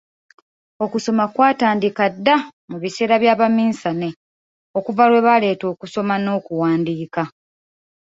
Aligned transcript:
Okusoma 0.83 1.23
kwatandika 1.33 2.03
dda 2.13 2.35
mu 2.69 2.77
biseera 2.83 3.15
by’abaminsane 3.23 4.09
okuva 4.77 5.03
lwe 5.09 5.19
baaleeta 5.25 5.65
okusoma 5.73 6.13
n’okuwandiika. 6.19 7.21